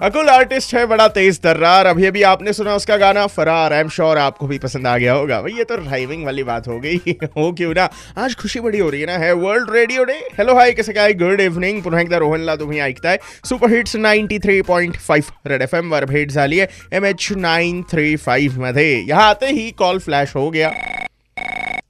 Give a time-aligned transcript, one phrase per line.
[0.00, 3.88] अकुल artist है, बड़ा तेज तर्रार अभी अभी आपने सुना उसका गाना, फरार। आई एम
[3.88, 6.96] श्योर आपको भी पसंद आ गया होगा। भाई, ये तो राइमिंग वाली बात हो गई।
[7.36, 7.88] हो क्यों ना?
[8.18, 9.16] आज खुशी बड़ी हो रही है ना?
[9.18, 13.70] है world radio day hello hi कसे काय गुड इव्हनिंग पुन्हा एकदा तुम्ही ऐकताय super
[13.70, 18.16] hits ninety three point five red F M वर भेट झाली M H nine three
[18.16, 20.72] five मध्ये यहाँ आते ही कॉल फ्लैश हो गया।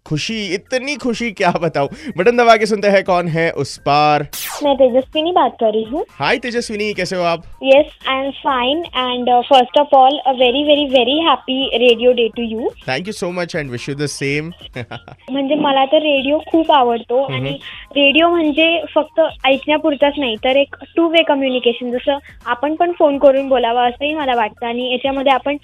[0.09, 1.89] खुशी इतनी खुशी क्या बताऊँ?
[2.17, 4.23] बटन दबा के सुनते हैं कौन है उस पार।
[4.65, 7.43] मैं तेजस्विनी बात कर रही हूँ। हाय तेजस्विनी कैसे हो आप?
[7.63, 12.29] Yes I am fine and first of all a very very very happy radio day
[12.37, 16.39] to you thank you so much and wish you the same म्हणजे मला तर रेडिओ
[16.47, 17.57] खूप आवडतो आणि
[17.97, 23.49] रेडिओ म्हणजे फक्त ऐकण्यापुरताच नाही तर एक टू वे कम्युनिकेशन जसं आपण पण फ़ोन करून
[23.49, 24.67] बोलावं असंही मला वाटतं.
[24.67, 25.57] आणि याच्यामध्ये आपण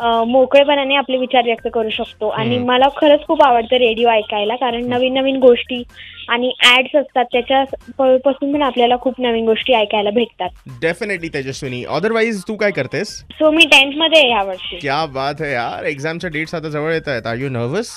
[0.00, 2.28] मोकळेपणाने आपले विचार व्यक्त करू शकतो.
[2.28, 5.82] आणि मला खरंच खूप आवडतं रेडिओ ऐकायला कारण नवीन नवीन गोष्टी
[6.28, 7.64] आणि ऍड्स असतात त्याच्या
[7.98, 10.48] प- पासून पण आपल्याला खूप नवीन गोष्टी ऐकायला भेटतात.
[10.80, 11.84] डेफिनेटली तेजस्विनी.
[11.84, 13.08] अदरवाइज तू काय करतेस?
[13.08, 14.76] सो मी टेन्थमध्ये आहे यावर्षी.
[14.76, 15.84] क्या बात है यार.
[15.84, 17.26] एक्झामच्या डेट्स आता जवळ येत आहेत.
[17.26, 17.88] आर यू नर्वस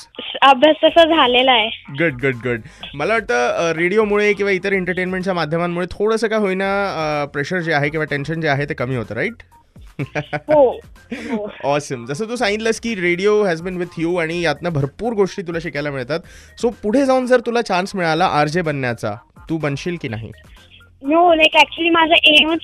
[0.42, 1.70] अभ्यास तसा झालेला आहे.
[1.90, 2.60] गुड गुड गुड
[2.94, 8.42] मला वाटतं रेडिओमुळे किंवा इतर एंटरटेनमेंटच्या माध्यमांमुळे थोडंसं का होईना प्रेशर जे आहे किंवा टेन्शन
[8.42, 9.34] जे आहे ते कमी होतं राईट
[10.48, 10.80] हो.
[11.14, 11.50] हो.
[11.64, 15.60] ऑसम जसं तू सांगितलंस की radio has been with you आणि यातनं भरपूर गोष्टी तुला
[15.60, 16.20] शिकायला मिळतात.
[16.62, 19.16] सो पुढे जाऊन जर तुला चान्स मिळाला आर जे बनण्याचा
[19.50, 20.32] तू बनशील की नाही?
[21.02, 22.60] नो लाईक ऍक्च्युली माझा एमच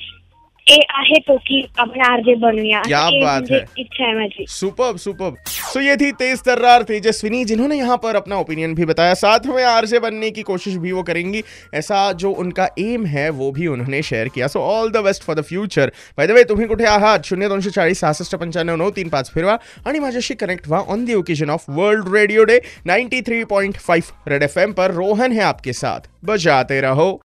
[0.68, 3.58] ए आहे तो की आपण आरजे बनूया क्या बात है.
[3.80, 8.74] इच्छा माझी सुपर सुपर सो ये थी तेज तर्रार तेजस्विनी जिन्होंने यहाँ पर अपना ओपिनियन
[8.76, 11.44] भी बताया साथ में आरजे बनने की कोशिश भी वो करेंगी
[11.74, 15.36] ऐसा जो उनका एम है वो भी उन्होंने शेअर किया so all the best for
[15.36, 19.10] the future by the way तुम्ही कुठे आहात शून्य दोनशे चाळीस सहासष्ट पंच्याण्णव नऊ तीन
[19.10, 23.44] पाच फिरवा आणि माझ्याशी कनेक्ट व्हा on the occasion of world radio day ninety three
[23.44, 27.22] point five red F M पर रोहन है आपके साथ बजाते रहो